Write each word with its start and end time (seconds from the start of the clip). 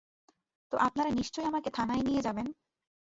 তো 0.71 0.75
আপনারা 0.77 1.09
নিশ্চয়ই 1.09 1.45
আমাকে 1.45 1.69
থানায় 1.69 2.03
নিয়ে 2.03 2.21
যাবেন? 2.21 2.47